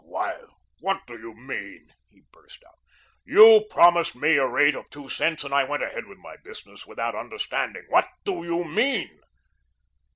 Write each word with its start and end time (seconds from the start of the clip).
"Why, 0.03 0.35
what 0.79 1.05
do 1.05 1.13
you 1.13 1.35
mean?" 1.35 1.93
he 2.09 2.23
burst 2.33 2.63
out. 2.63 2.79
"You 3.23 3.65
promised 3.69 4.15
me 4.15 4.35
a 4.37 4.47
rate 4.47 4.73
of 4.73 4.89
two 4.89 5.07
cents 5.09 5.43
and 5.43 5.53
I 5.53 5.63
went 5.63 5.83
ahead 5.83 6.07
with 6.07 6.17
my 6.17 6.37
business 6.43 6.87
with 6.87 6.97
that 6.97 7.13
understanding. 7.13 7.85
What 7.87 8.07
do 8.25 8.43
you 8.43 8.63
mean?" 8.65 9.21